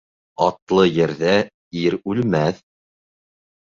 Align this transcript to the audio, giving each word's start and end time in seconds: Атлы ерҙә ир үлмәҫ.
Атлы 0.45 0.85
ерҙә 0.93 1.35
ир 1.85 1.99
үлмәҫ. 2.13 2.67